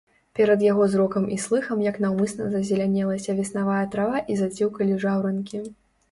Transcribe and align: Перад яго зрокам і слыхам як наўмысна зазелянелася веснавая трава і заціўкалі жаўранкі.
Перад 0.37 0.61
яго 0.71 0.83
зрокам 0.91 1.25
і 1.33 1.35
слыхам 1.41 1.83
як 1.87 1.99
наўмысна 2.05 2.47
зазелянелася 2.53 3.35
веснавая 3.39 3.83
трава 3.97 4.23
і 4.33 4.39
заціўкалі 4.39 4.97
жаўранкі. 5.05 5.61